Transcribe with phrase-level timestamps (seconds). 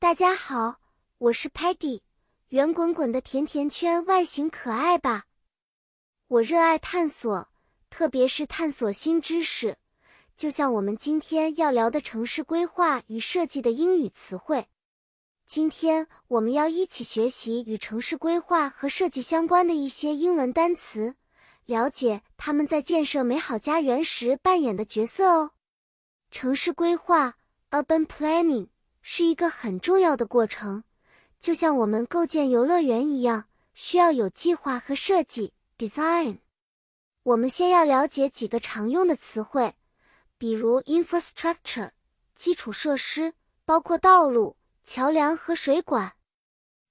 [0.00, 0.78] 大家好，
[1.18, 2.02] 我是 Peggy。
[2.50, 5.24] 圆滚滚的甜甜圈外形可爱吧？
[6.28, 7.48] 我热爱探索，
[7.90, 9.76] 特别是探索新知识，
[10.36, 14.68] 就像我们今天要聊的城市规划与设计的英语词汇。
[15.44, 21.16] 今天我们要一起学习与城市规划和设计相关的一些英文单词，
[21.66, 25.50] 了解他们在建设美好家园时扮演的角色哦。
[26.30, 27.34] 城市规划
[27.72, 28.68] （urban planning）。
[29.10, 30.84] 是一个很重要的过程，
[31.40, 36.40] 就像我们构建游乐园一样，需要有计划和设计 （design）。
[37.22, 39.74] 我们先要了解几个常用的词汇，
[40.36, 41.92] 比如 infrastructure（
[42.34, 43.32] 基础设施，
[43.64, 46.12] 包括道路、桥梁和水管），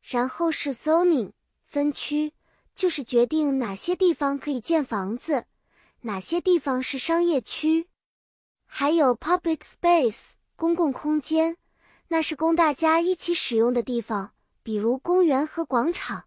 [0.00, 1.32] 然后是 zoning（
[1.64, 2.32] 分区，
[2.76, 5.46] 就是决定哪些地方可以建房子，
[6.02, 7.88] 哪些地方是商业区），
[8.66, 11.56] 还有 public space（ 公共空间）。
[12.08, 16.24] 那是供大家一起使用的地方，比如公园和广场。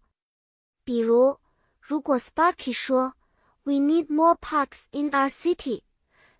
[0.84, 1.38] 比如，
[1.80, 3.14] 如果 Sparky 说
[3.62, 5.82] “We need more parks in our city”，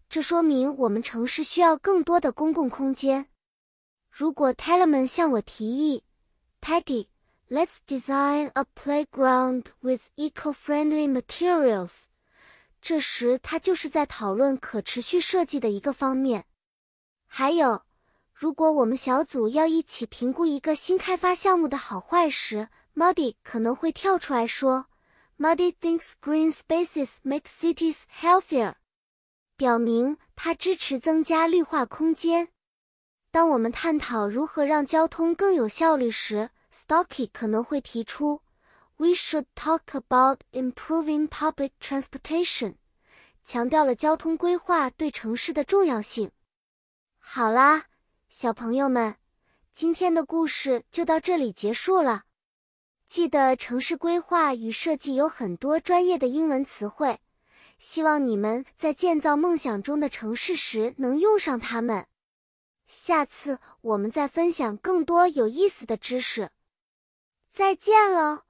[0.09, 3.29] 这说明我们城市需要更多的公共空间。
[4.11, 6.05] 如果 Tellerman 向我提议
[6.61, 12.05] ，“Peggy，let's design a playground with eco-friendly materials”，
[12.81, 16.47] 这时他就是在讨论可持续设计的一个方面。
[17.27, 17.88] 还有。
[18.41, 24.86] 如果我们小组要一起评估一个新开发项目的好坏时，Muddy 可能会跳出来说
[25.36, 28.75] ：“Muddy thinks green spaces make cities healthier。”
[29.59, 32.50] 表明他支持增加绿化空间。
[33.33, 38.42] 当我们探讨如何让交通更有效率时，Stocky 可能会提出
[38.98, 42.77] ：“We should talk about improving public transportation。”
[43.42, 46.31] 强调了交通规划对城市的重要性。
[47.19, 47.86] 好啦。
[48.29, 49.17] 小朋友们，
[49.73, 52.25] 今天的故事就到这里结束了。
[53.07, 57.21] 记得城市规划与设计有很多专业的英文词汇，
[57.79, 62.06] 希望你们在建造梦想中的城市时能用上它们。
[62.87, 66.50] 下次我们再分享更多有意思的知识。
[67.50, 68.45] 再见了。